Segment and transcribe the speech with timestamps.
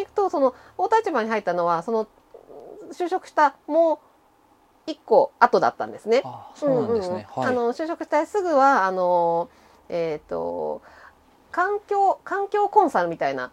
[0.00, 2.08] に行くとその大田市場に入ったのはその
[2.92, 4.00] 就職したも
[4.86, 6.22] う一個後だったんですね。
[6.24, 7.26] あそうなんですね。
[7.34, 7.46] はい。
[7.46, 9.48] あの就職したすぐはあの
[9.88, 10.82] えっ、と
[11.52, 13.52] 環境環境コンサルみたいな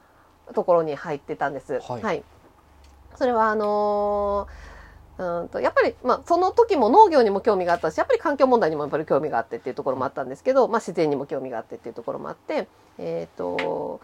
[0.54, 1.80] ところに入ってたんです。
[1.80, 2.24] はい
[3.16, 4.48] それはあの
[5.18, 12.68] うんとやっぱり、まあ、その時も農業にも興味があったしやっぱり環境問題にもやっぱり興味があってっていうところもあったんですけど、まあ、自然にも興味があってっていうところもあって、
[13.00, 14.00] えー、と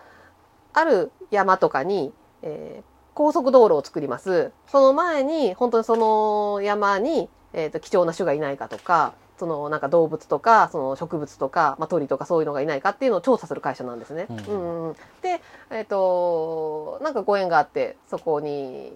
[0.73, 2.11] ある山とかに、
[2.43, 4.51] えー高速道路を作ります。
[4.67, 14.27] その前に本当にその山に、えー、と貴重な種がいないかとかそのなんか動物とかその植物とか、まあ、鳥とかそういうのがいないかっていうのを調査する会社なんですね。
[14.29, 14.37] うん。
[14.39, 14.93] うんうん。
[15.21, 18.91] で、えー、となんかご縁があってそこに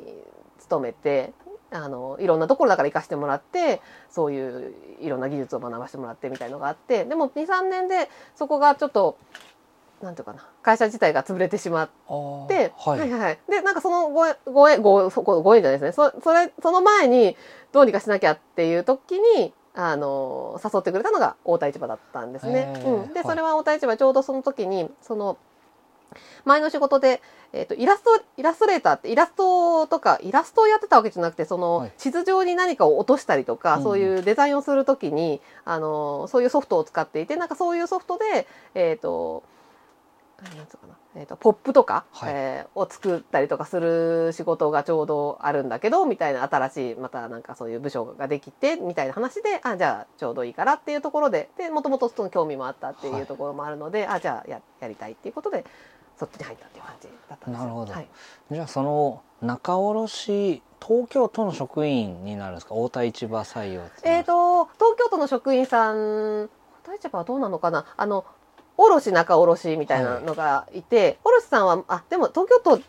[0.60, 1.34] 勤めて
[1.70, 9.18] あのいろんなところだから行かせてもらってそういういろんな技術を学ばせてもらってみたいのがあってでも23年でそこがちょっと
[10.02, 13.00] なんていうかな会社自体が潰れてしまっあーて、はい。
[13.00, 13.12] はい。
[13.12, 13.40] はい。
[13.50, 16.12] でなんかそのご縁ご縁ごそこご縁じゃないですね。
[16.12, 17.36] そそれその前に
[17.72, 22.74] どうにかしなきゃっていう時にあの誘ってくれたのが大田市場だったんですね。
[22.86, 23.28] うん、ではい。
[23.28, 25.38] それは大田市場ちょうどその時にその
[26.46, 27.22] 前の仕事で、
[27.54, 31.92] えー、とイラストイラストレーターってイラストとかイラストをやってたわけじゃなくてその、はい。
[31.98, 33.84] 地図上に何かを落としたりとか、うん。
[33.84, 39.44] そういうデザインをする時にあのそういうソフトを使っていてなんかそういうソフトでえっ、と
[40.56, 42.34] なんつうかな、えー、とポップとか、はい。
[42.34, 55.66] えーを作ったりとかする仕事がちょうどあるんだけどみたいな新しいまたなんかそういう部署ができてみたいな話であじゃあちょうどいいからっていうところででもともとその興味もあったってはいいうところもあるので、あじゃあややりたいっていうことで
[56.20, 57.66] そっちに入ったっていう感じだったんですよ。
[57.66, 57.94] なるほど。
[57.94, 58.08] はい、
[58.52, 62.76] じゃあその仲卸東京都の職員になるんですか？
[62.76, 66.50] 大田市場採用ってえー、と東京都の職員さん
[66.86, 67.86] 大市場はどうなのかな？
[67.98, 68.24] あの
[68.78, 70.82] 卸中卸みたいなのがい。
[70.82, 72.82] て、卸さんはあでも東京都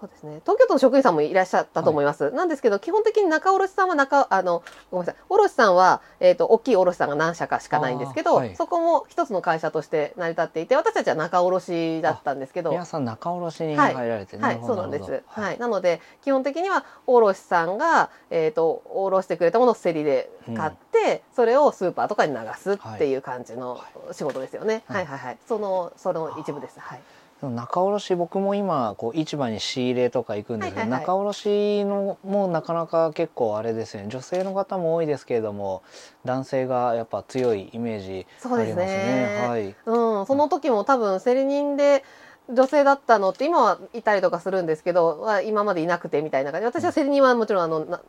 [0.00, 0.40] そうですね。
[0.44, 5.22] 東京都の職員さんもいらっしゃったと思います、なんですけど基本的に中卸さんは中あのごめんなさい。
[5.28, 8.54] 卸さんは、えー、と大きい卸さんが何社かしかないんですけど、はい。
[8.56, 12.70] そこも一つの会社として成り立っていて私たちは中卸だったんですけど。
[12.70, 13.94] 皆さん仲卸にはい。
[13.94, 15.22] 入られて、はい、るほどそうなんです。
[15.26, 20.72] はい、なので基本的には卸さんがえっ、と卸してくれたものを競りで買っ
[21.04, 23.80] て、それをスーパーとかに流すっていう感じの
[24.12, 24.82] 仕事ですよね。
[24.86, 26.80] ははいい、はい、はい、そのその一部です。
[26.80, 27.00] はい。
[27.42, 35.82] 仲卸僕も今こう市場に仕入れとか行くんですけど、仲卸のもなかなか結構あれですよね女性の方も多いですけれども
[36.24, 39.46] 男性がやっぱ強いイメージあそうですりますねね。
[39.46, 42.04] はいうん、その時も多分競り人で。
[42.50, 48.02] 女性だったのって今はいたりとかするんですけどは今までいなくてみたいな感じ私は競り人はもちろんあのな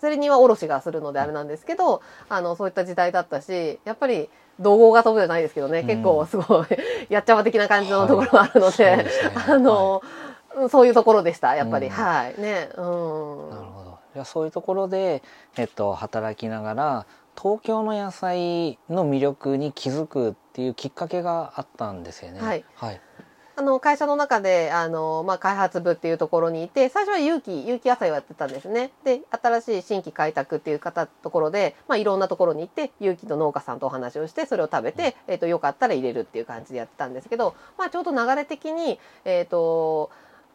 [0.00, 4.28] 競り人は卸がするのであれなんですけどあのそういった時代だったしやっぱり
[4.60, 5.86] 怒号が飛ぶじゃないですけどね、うん。
[5.86, 6.66] 結構すごい
[7.08, 9.06] やっちゃま的な感じのところがあるので、
[9.48, 10.02] あの、
[10.68, 11.92] そういうところでしたやっぱり、うん。
[11.92, 12.40] はい。
[12.40, 12.68] ね。
[12.76, 13.50] うん。
[13.50, 13.98] なるほど。
[14.14, 15.22] じゃあそういうところで、
[15.56, 17.06] えっと、働きながら
[17.40, 22.40] 東京の野菜の魅力に気づくっていうきっかけがあったんですよね。
[22.40, 23.00] はい、はい、
[23.58, 28.92] あの会社の中であの、まあ、開発部っていうところにいて最初は有機有機野菜をやってたんですね。
[29.02, 40.12] で新しい新規開拓っていう方ところで、まあ、いろんなところに行って有機の農家さんとお話をしてそれを食べて、えー、とよかったら入れるっていう感じでやってたんですけど、まあ、ちょうど流れ的にえっ、と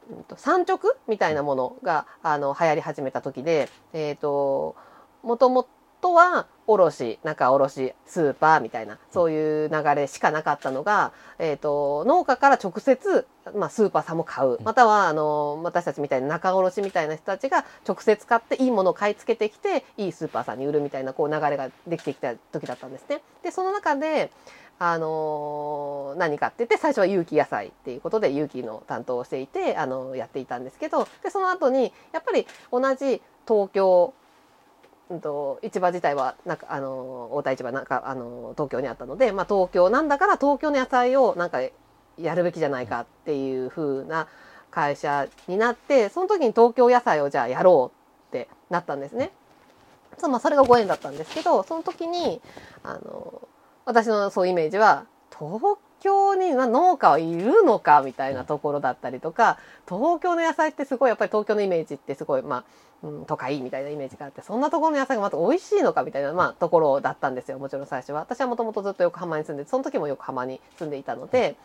[0.09, 4.77] うんと産直みたいなものがあの流行り始めた時でえっ、と
[5.23, 5.69] もともと
[6.11, 23.21] は卸中卸スーパーみたいなそういう流れしかなかったのが、えー、と農家から直接、まあ、スーパーさんも買うまたはあの私たちみたいな仲卸みたいな人たちが直接買っていいものを買い付けてきていいスーパーさんに売るみたいなこう流れができてきた時だったんですね。
[23.43, 24.31] でその中で
[24.79, 34.13] あの何かって言って最初は有機野菜っていうことで有機の担当をしていてあのやっていたんですけどでその後にやっぱり同じ東京
[35.09, 41.59] うんと市場自体はなんかあの大田市場なんかあの東京にあったので、まあ、東京なんだから東京の野菜をなんか
[42.17, 44.27] やるべきじゃないかっていう風な
[44.71, 49.31] 会社になってその時に東京野菜をじゃあやろうってなったんですね。
[50.17, 52.39] そうまあ、それがご縁だったんですけどその時に
[52.83, 53.47] あの
[53.85, 59.57] 私のそうイメージは東京に農家はいるのかみたいなところだったりとか
[59.87, 62.63] 東京の野菜ってすごいやっぱり東京のイメージってすごいまあ
[63.03, 68.21] うん、都会みたいなイメージがあってそんなところの野菜がまた美味しいのかみたいな、まあ、ところだったんですよもちろん最初は。
[68.21, 71.55] 私はもともとずっと横浜に住んでその時も横浜に住んでいたので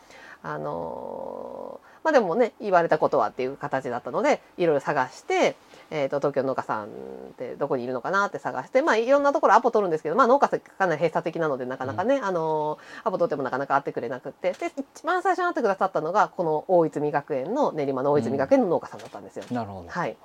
[0.42, 5.56] あのーまあでもね言われたことはっていう形だったのでいろいろ探して
[5.90, 6.88] えー、と東京の農家さんっ
[7.36, 19.44] てどこにいるのかなって探してまあいろんなところアポ取るんですけど、まあ、農家さんかなり閉鎖的なのでなかなかね、うん、あのアポ取ってもなかなか会ってくれなくてで一番最初に会ってくださったのがこの大泉学園の練馬の大泉学園の農家さんだったんですよ。
[19.48, 19.88] うん、なるほど。
[19.88, 20.16] はい、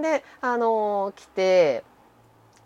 [0.00, 1.84] であの来て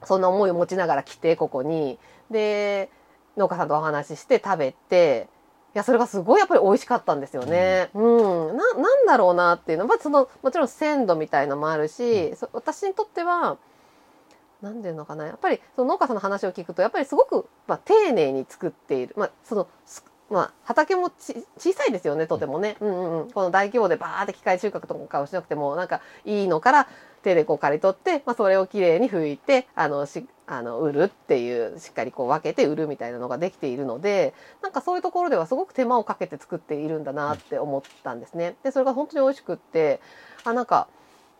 [0.04, 1.98] そんな思いを持ちながら来てここに。
[2.30, 2.90] で
[3.38, 5.28] 農家さんとお話しして食べて
[5.74, 7.88] いやそれがすごいやっぱり美味しかったんですよね。
[7.94, 9.84] うん、うん、ななんだろうなっていうの。
[9.84, 13.58] は、まあ、そのもちろん鮮度みたいのもあるし、うん、私にとっては
[14.60, 15.26] 何ていうのかな。
[15.26, 19.68] やっぱりその農家さんの話を聞くとやっぱりすごく、まあ、丁寧に作っている、まあ、その
[20.30, 26.88] まあ、畑もち小さいですよねとてもね、うんうんうん、この大規模でバーって機械収穫とかをしなくてもなんかいいのから
[27.22, 38.56] 手でこう刈り取って、まあ、それをきれいに拭いてあのしあの売るっていうしっかりこう分けて売るみたいなのができているのでなんかそういうところではすごく手間をかけて作っているんだなって思ったんですね。
[38.62, 40.00] でそれが本当に美味しくって
[40.44, 40.88] あなんか、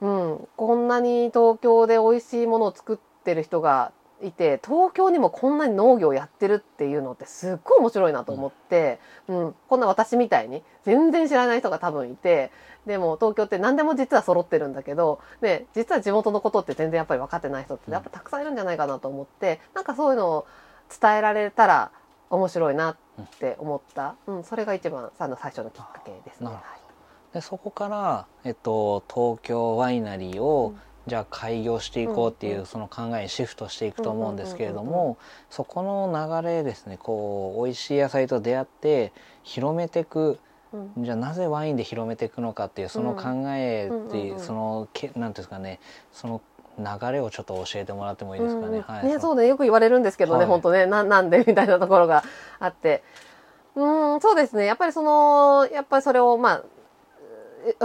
[0.01, 8.99] うん、こんなに東京で美味しいものを作ってる人がいて東京にもこんなに農業やってるっていうのってすっごい面白いなと思って、
[9.29, 12.51] うん、こんな私みたいに全然知らない人が多分いて
[12.87, 20.47] でも東京って何でも実は揃ってるんだけどで実は地元のことって全然やっぱり分かってない人ってやっぱたくさんいるんじゃないかなと思ってなんかそういうのを
[21.01, 21.91] 伝えられたら
[22.31, 22.97] 面白いなっ
[23.39, 26.51] て思った、うん、それが一番さの最初のきっかけですね。
[27.33, 35.19] でそこから、えっと、東京ワイナリーを、うんじゃあ開業していこうっていうその考えにシフトしていくと思うんですけれども
[35.51, 39.13] そこの流れですねこう美味しい野菜と出会って
[39.43, 40.39] 広めていく
[40.99, 45.81] じゃあなぜワインで広めていくのかっていうその考えっていうそのけなんていうんですかね
[46.13, 46.43] その
[46.79, 48.85] 流れをちょっと教えてもらってもいいですかね？
[48.87, 50.87] はい、ねそうねよく言われるんですけどね、はい、本当ね。
[50.87, 52.23] ななんでみたいなところが
[52.61, 53.03] あって。
[53.75, 54.65] うんそうですね。
[54.65, 56.63] やっぱりそのやっぱりそれをまあ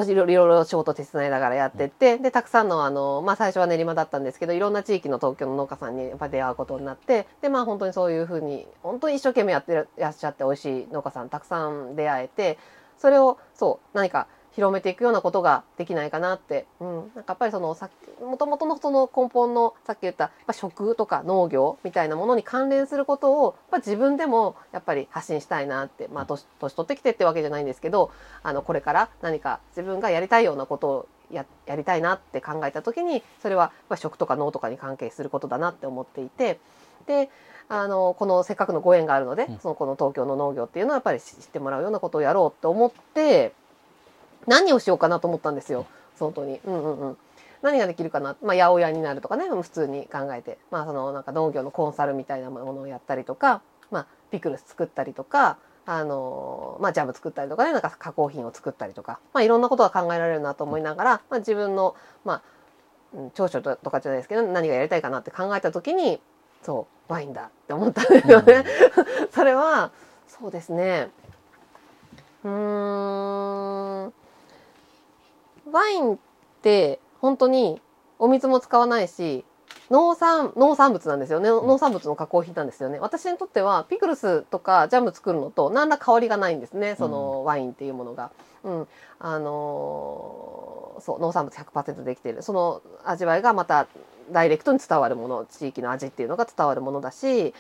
[0.08, 12.58] いろいろ仕事手伝いながらやってって、で、たくさんのあの、まあ最初は練馬だったんですけど、いろんな地域の東京の農家さんにやっぱ出会うことになって、で、まあ本当にそういうふうに、本当に一生懸命やってらっしゃって美味しい農家さんたくさん出会えて、
[12.98, 17.90] それを、そう、何か広めていくようなことができないかなって、うん、なんかやっぱりそのさ
[18.22, 28.12] もともとのその根本のさっき言った食とか農業みたいなものに関連することをやっぱ自分でもやっぱり発信したいなってまあ年年取ってきてってわけじゃないんですけど
[28.44, 36.60] あのこれから何か自分がやりたいようなことをややりたいなって考えた時にそれはやっぱ食とか農とかに関係することだなって思っていて
[37.08, 37.30] で
[37.70, 43.54] あのこのせっかくのご縁があるので、そのこの東京の農業っていうのはやっぱり知ってもらうようなことをやろうって思って
[44.48, 45.86] 何をしようかなと思ったんですよ。
[46.20, 46.60] 本当に。
[46.66, 47.18] うんうんうん。
[47.62, 49.46] 何ができるかな、まあ、八百屋になるとかね。
[49.50, 53.62] 普通に考えて、まあ、そのなんか農業のコンサルみたいなものをやったりとか、
[53.92, 55.58] まあ、ピクルス作ったりとか。
[55.86, 57.74] あのまあ、ジャム作ったりとかね。
[57.74, 62.42] なんか加工品を作ったりとか、まあ、いろんなことが考えられるなと思いながら、まあ、自分の、まあ、
[63.34, 66.20] 長所とかじゃないですけど何がやりたいかなって考えた時に
[66.64, 68.66] そうワインだって思ったんですよね。
[69.32, 69.92] それは
[70.28, 71.12] そうですね。
[72.44, 74.14] うん
[75.74, 76.18] ワインっ
[76.62, 77.82] て本当に
[78.20, 79.44] お水も使わないし
[79.90, 81.50] 農産農産物なんですよね。
[81.50, 83.00] 農産物の加工品なんですよね。
[83.00, 86.96] 私にとってはピクルスとかジャム作るのと何ら香りがないんですね。
[86.98, 88.32] そのワインっていうものが。
[88.64, 88.88] うん、
[89.20, 92.44] あのー、そう農産物100%できている。
[92.44, 93.88] その味わいがまた
[94.32, 97.54] ダイレクトに伝わるもの地域の味っていうのが伝わるものだし、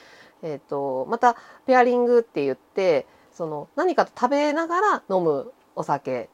[0.43, 1.35] えーとまた
[1.65, 6.29] ペアリングって言ってその何かと食べながら飲むお酒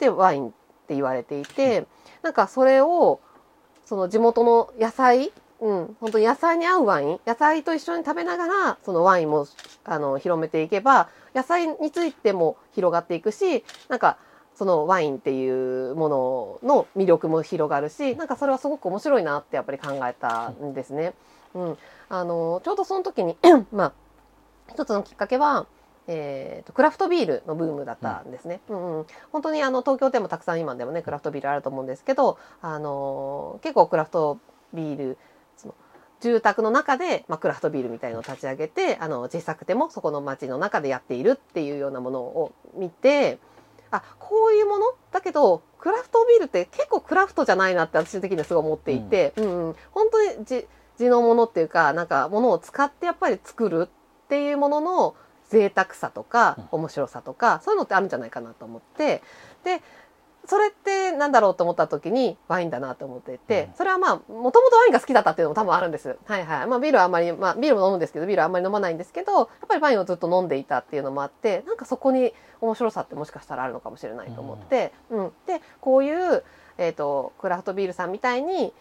[0.00, 0.54] でワイン
[0.84, 1.86] って言われていて
[2.22, 3.20] なんかそれを
[3.84, 9.46] その地元の野菜うん、本当に野菜に合うワイン野菜と一緒に食べながらそのワインも
[9.84, 14.18] あの広めていけば野菜についても広がっていくしなんか
[14.54, 21.14] そのワインっていうものの魅力も広がるしなんかそれはすごく面白いなってやっぱり考えたんですね。
[21.54, 23.36] うん、あのちょうどその時に
[23.72, 23.92] まあ
[24.70, 25.66] 一つのきっかけは
[26.06, 28.60] えーと、クラフトビールのブームだったんですね。
[28.68, 34.38] うん、うん、本当にあの東京でもたくさん今でもねクラフトビールあると思うんですけど、あのー、結構クラフト
[34.72, 35.18] ビール
[35.56, 35.74] その
[36.20, 43.38] 住宅の中で、まあ、クラフトビールみたいのを立ち上げてあの小さくてもそこの町の中でやっているっていうようなものを見て
[43.90, 44.86] あこういうもの？
[45.12, 55.14] だけどクラフトビールって結構クラフトじゃないなって私的にはすごい思っていて、うん、うん、本当に地地のものっていうかなんかものを使ってやっぱり作るっていうものの
[55.54, 59.22] 贅沢さとか面白さとか、そういうのってあるんじゃないかなと思って。
[59.64, 59.80] で
[60.46, 66.18] それってなんだろうと思った時にワインだなと思っていて、それはまあもともとワインが好きだったっていうのも多分あるんです。
[66.26, 66.66] はいはい。
[66.66, 76.44] まあビールはあんまり、まあビールも飲むんですけど、ビールはあんまり飲まないんですけど、やっぱりワインをずっと飲んでいたっていうのもあって、なんかそこに面白さってもしかしたらあるのかもしれないと思って、うん、うん、で、こういう
[76.78, 78.72] えーと、クラフトビールさんみたいに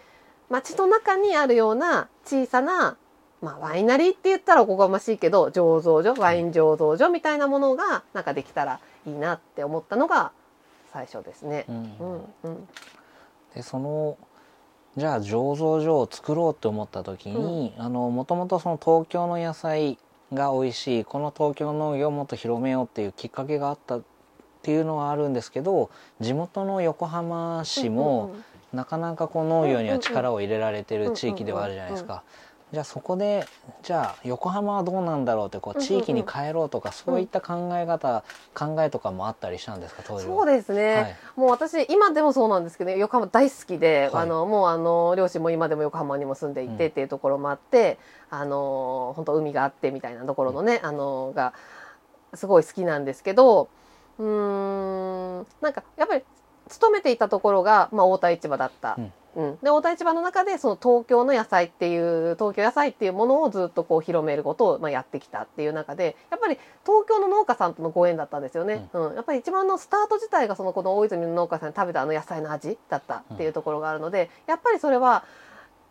[0.50, 2.98] 街の中にあるような小さな、
[3.44, 10.32] まあ、ワイナリーって言ったらおこがましいけど醸造所ワイン醸造所みたいなものがなんかできたらいいなって思ったのが
[10.94, 11.66] 最初ですね。
[11.68, 11.76] うん。
[11.76, 12.68] うんうん、
[13.54, 14.18] でその
[14.96, 19.98] じゃあ醸造所を作ろうって思った時に、うん、もともとその東京の野菜
[20.34, 24.02] が美味しいこの東京農業をもっと広めようっていうきっかけがあったっ
[24.62, 25.90] ていうのはあるんですけど
[26.22, 28.36] 地元の横浜市も
[28.72, 32.24] なかなかこう農業には力を入れられてる地域ではあるじゃないですか。
[32.74, 33.46] じゃあそこで
[33.84, 38.24] じゃあ横浜はどうなんだろうってこう地域に帰ろうとかそういった考え方、
[38.56, 40.36] 考えとかもあったりしたんですか当時は？
[40.38, 48.00] そうですね、はい、もう私今でもそうなんですけど横浜大好きで、はい、あのもうあの両親も今でも横浜にも住んでいてっていうところもあって、
[48.32, 51.54] うん、あの本当海があってみたいなところのね、うん、あのが
[52.34, 53.70] すごい好きなんですけど
[54.18, 56.24] うんなんかやっぱり
[56.70, 58.98] 勤めていたところが、まあ、太田市場だった。
[59.36, 59.46] うん。
[59.46, 75.24] うん、で大田市場の中でその東京の野菜っていう東京野菜っていうものをずっとこう広めることをまあやってきたっていう中でやっぱり東京の農家さんとのご縁だったんですよね、うん、うん、やっぱり一番のスタート自体がそのこの大泉の農家さんに食べたあの野菜の味だったっていうところがあるので、やっぱりそれは、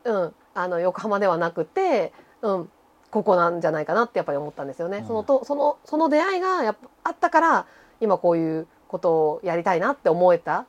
[0.04, 2.70] うん、あの横浜ではなくて、うん、
[3.10, 4.98] ここなんじゃないかなってやっぱり思ったんですよね。
[4.98, 7.66] うん、そのとそのその出会いがやっぱあったから
[8.00, 10.66] 今こういうことをやりたいなって思えた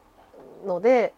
[0.65, 1.13] ので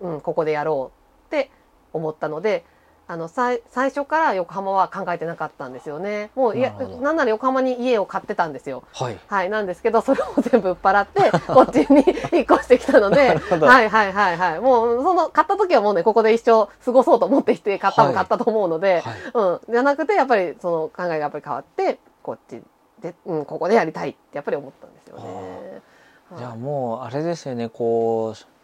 [0.00, 1.50] うん、ここでやろうって
[1.92, 2.64] 思ったので
[3.10, 6.30] あの最初から横浜は考えてなかったんですよね。
[6.34, 8.84] もういやなんなら横浜に家を買ってたんですよ。
[8.92, 14.60] はい、はい、なんですけどそれを全部売っ払って こっちに引っ越してきたのではいはいはいはい。
[14.60, 19.02] もうその買った時はもうねここで一生過ごそうと思ってきて買ったも買ったと思うので、はい。
[19.02, 22.62] はい、うん、じゃなくてやっぱりその考えがやっぱり変わってこっち
[23.00, 25.80] で、うん、ここでやりたいってやっぱり思ったんですよね。
[26.36, 28.57] じゃあもうあれですよねこう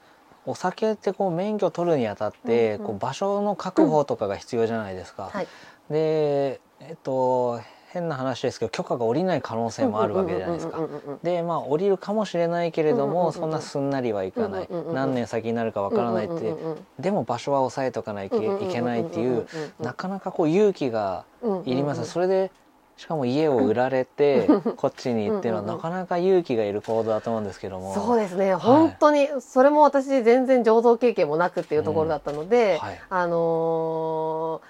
[0.46, 5.30] お酒ってこう免許取るにあたって、こう場所の確保とかが必要じゃないですか。
[5.32, 5.46] はい、
[5.90, 10.80] でえっと変な話ですけど許可が下りない可能性もあるわけじゃないですか。
[11.22, 14.68] でまあ降りるかもしれないけれどもそんなすんなりはいかない。
[14.92, 16.54] 何年先になるかわからないって
[16.98, 19.46] でも場所は押さえとかないといけないっていう
[19.80, 21.24] なかなかこう勇気が
[21.64, 22.04] いります。
[22.04, 22.50] それで
[22.96, 27.94] しかも家を売られてこっちに行ってのはなかなか勇気がいる行動だと思うんですけども。
[27.94, 34.62] そうですね、はい、本当にそれも私全然醸造経験もなくっていうところだったので、うんはい、あの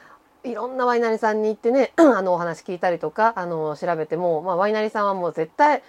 [0.44, 5.82] ー、いろんなワイナリーさんに行ってね あのお話聞いたりとか、あのー、調べても、まあ、ワイナリーさんはもう絶対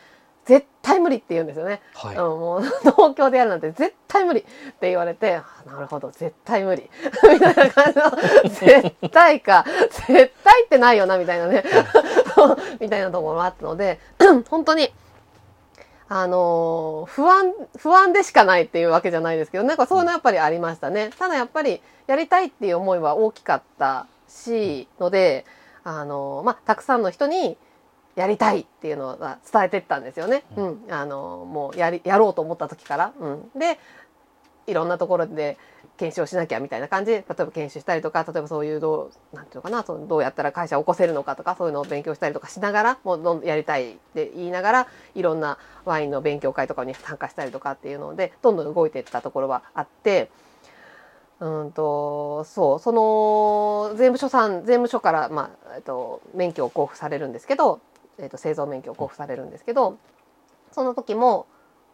[0.45, 2.61] 絶対無理って言うんですよね、はい、もう
[2.91, 6.89] 東京でやるなんて絶対無理って言われてなるほど絶対無理。
[7.29, 9.65] みたいな感じの絶対か
[10.07, 11.63] 絶対ってないよなみたいなね。
[12.79, 13.99] みたいなところもあったので
[14.49, 14.93] 本当に
[16.07, 21.09] あの不安不安でしかないっていうわけじゃないですけどなんかそういうのやっぱりありましたね。
[21.17, 25.45] ただやっぱりやりたいっていう思いは大きかったしので
[25.83, 27.57] あのまあたくさんの人に
[28.15, 30.43] やりたいっていうのは伝えてったんですよね。
[30.55, 33.13] うん、あのもうやりやろうと思った時から。
[33.19, 33.77] うん、で
[34.67, 35.57] いろんなところで
[35.97, 50.29] 研修をしなきゃみたいな感じで例えば研修したりとか例えばそういうどうなんていうのかなそのどうやったら会社を起こせるのかとかそういうのを勉強したりとかしながらもうどんやりたいって言いながらいろんなワインの勉強会とかに参加したりとかっていうのでどんどん動いていったところはあって。
[51.37, 57.81] うんとそうその税務署さん税務署から、まあえっと、免許を交付されるんですけど
[58.19, 59.97] えーと、製造免許を交付されるんですけど
[60.71, 61.47] その時も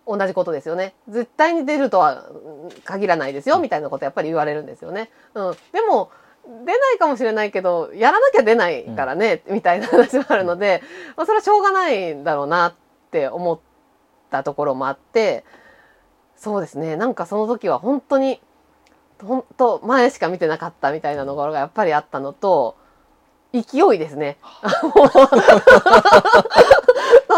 [0.08, 0.96] 同じことですよね。
[1.08, 2.26] 絶対に出るとは
[2.84, 5.12] 限らないですよみたいなことやっぱり言われるんですよね。
[5.36, 6.12] うん、でも
[6.66, 10.82] 出ないかもしれないけどやらなきゃ出ないからね、うん、みたいな話もあるので、
[11.16, 12.74] まあ、それはしょうがないんだろうなっ
[13.12, 13.60] て思っ
[14.32, 15.46] たところもあって
[16.36, 16.96] そうですね。
[16.96, 18.42] なんかその時は本当に
[19.22, 22.76] 本当前しか見てなかったみたいなところがやっぱりあったのと
[23.54, 24.38] 勢いですね。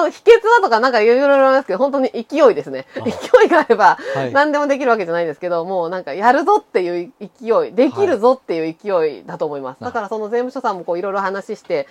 [0.03, 2.85] 秘訣はとかなんかいろいろありますけど、本当に勢いですね。
[2.95, 3.97] 勢いがあれば
[4.31, 9.83] 何でもできるわけじゃないですけど、はい、もうなんかやるぞっていう勢い、できるぞっていう勢いだと思います。
[9.83, 11.87] はい、だからその税務署さんもこういろいろ話して、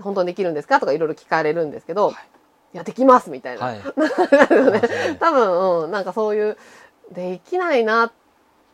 [0.00, 2.14] 本当にできるんですかとかいろいろ聞かれるんですけど、はい、
[2.74, 3.66] いや、できますみたいな。
[3.66, 3.80] はい、
[5.20, 6.56] 多分、うん、なんかそういう、
[7.12, 8.21] できないなって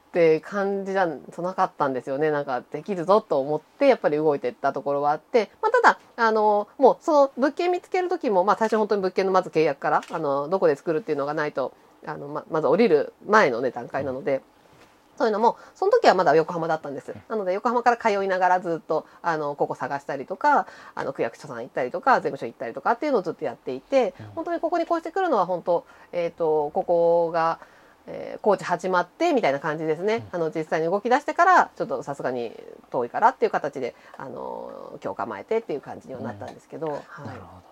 [0.08, 2.30] って感じじゃなかったんですよね。
[2.30, 11.74] なんかできるぞと思ってやっぱり動いてったところはあって、まあ、ただあのもうその物件見つける時も、まあ、最初本当に物件のまず契約からあのどこで作るっていうのがないと
[12.06, 14.42] あのままず降りる前の、ね、段階なので。
[15.18, 17.12] そういうのもその時はまだ横浜だったんです。
[17.28, 27.58] なので横浜から通いながらずっとあのここ探したりとかあの区役所さん行ったりとか税務署行ったりとかっていうのをずっとやっていて本当にここに越してくるのは本当、えーとここが
[28.10, 32.52] えー、コーチ始まってみたいな感じですね、あの実際に動き出してからちょっとさすがに
[32.90, 37.68] 遠いからっていう形であの今日構えてっていう感じにはなったんですけど、はい、なるほど。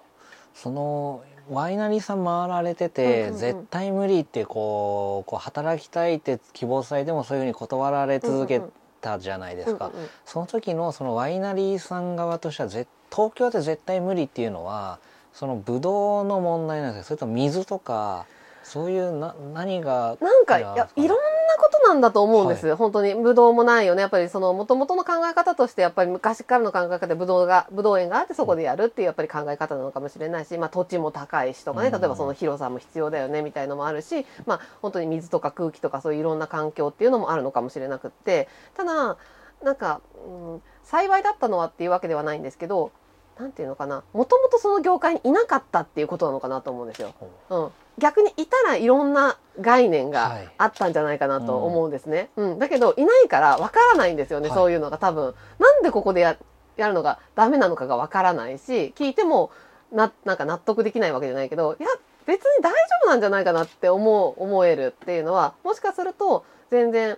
[0.54, 8.62] そのワイナリーさん回られてて、うんうんうん、絶対無理ってこうこう働きたいって希望されてもそういうふうに断られ続け
[9.00, 12.86] たじゃないですか、うんうん、その時のそのワイナリーさん側としては東
[13.34, 14.98] 京で絶対無理っていうのは
[15.34, 17.08] そのブドウの問題なんですか？
[17.08, 18.24] それとも水とか
[18.66, 21.14] そういうな何がなんかいやいろんな
[21.56, 24.00] ことなんだと思うんです、はい、本当にブドウもないよね。
[24.00, 31.92] やっぱりその元々の考え方としてやっぱり昔からの考え方でブドウがブドウ園があってそこでやるっていうやっぱり考え方なのかもしれないし、まあ、土地も高いしとかね。
[31.92, 38.48] 例えばその広さも必要だよねみたいのもあるし、まあ、本当に水とか空気とかそういういろんな環境っていうのもあるのかもしれなくって。
[38.74, 39.16] ただ
[39.62, 42.90] なんか、うん、幸いだったのはっていうわけではないんですけど
[43.38, 44.02] なんていうのかな。
[44.12, 47.14] もともとその業界にいなかったっていうことなのかなと思うんですよ。
[47.50, 47.56] う。
[47.56, 52.30] ん、逆にいたらいろんな概念があったんじゃないかなと思うんですね。
[52.36, 55.34] はい、うん、うん、だけどいないからわからないんですよね、はい、そういうのが多分。
[55.58, 56.36] なんでここでや
[56.76, 59.50] やるのがダメなのかがわからないし聞いても
[59.92, 61.88] ななんか納得できないわけじゃないけどいや
[62.26, 67.16] 別に大丈夫なんじゃないかなって思う思えるっていうのはもしかすると全然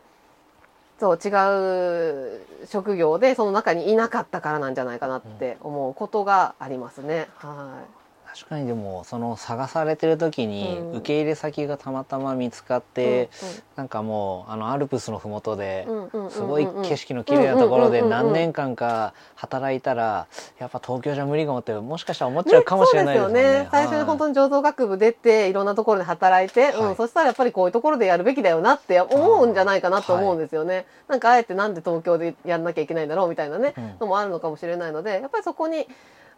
[0.99, 1.29] そう違
[2.39, 7.29] う職業でその中にいなかったからなんじゃないかなって思うことがありますね。
[7.37, 7.98] はい。
[8.39, 13.31] 確かにでもその探されてる時に受け入れ先がたまたま見つかって、
[13.75, 15.89] うなんかもうあのアルプスの麓で
[16.31, 20.29] すごい景色の綺麗なところで何年間か働いたら
[20.61, 23.43] やっぱ東京じゃ無理かもってもしかしたら思っちゃうかもしれないですね。
[23.43, 23.53] ね。
[23.65, 30.75] ね最初に本当に醸造学部出ていろんなところで働いて、はい、うん、そしたらやっぱりこういうところでやるべきだよなって思うんじゃないかなと思うんですよね。
[30.75, 35.89] はい、なんかあえてなんで東京でやんなきゃいけないんだろうみたいなね、うん、のもあるのかもしれないのでやっぱりそこに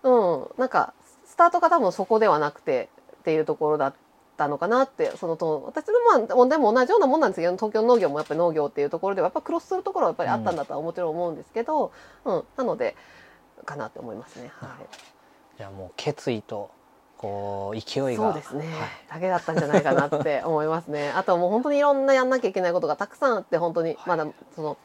[0.03, 1.10] うんなんかス
[1.41, 3.95] タートが多分そこではなくてっていうところだっ
[4.37, 11.93] たのかなってそのと私のまあでも同じようなもんなんですけど東京農業もやっぱり農業っていうところではやっぱクロスするところはやっぱりあったんだとはもちろん思うんですけど、
[12.27, 12.95] うん、うん、なので
[13.65, 14.51] かなって思いますね。
[14.61, 14.71] はい、
[15.57, 16.71] じゃあもう決意と
[17.17, 21.11] こう勢いがそうですね、はい、だけだったんじゃないかなって思いますね。
[21.11, 24.77] あともう本当にいろんなやんなきゃいけないことがたくさんあって本当にまだその。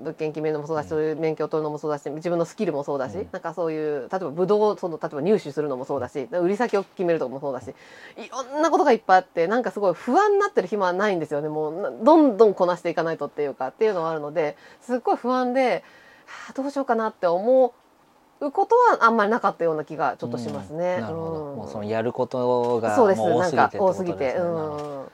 [0.00, 7.68] 物件決めるのもそうだし、そういう免許を取るのもそうだし自分のスキルもそうだし、うん、なんかそういう例えばブドウをその例えば入手するのもそうだし売り先を決めるとかもそうだし
[8.16, 11.48] いろんなことがいっぱいあってなんかすごい不安になってる暇はないんですよね。
[11.48, 15.84] もうどんどんこなしていかないとっていうかっていうのはあるのですっごい不安で、
[16.26, 20.96] はあ、どうしようかなって思うことはあんまりなかったような気がちょっとしますね。
[20.96, 25.08] うん、なるほど、うん、もうそのやることが多すぎて、ね、多すぎて、うん、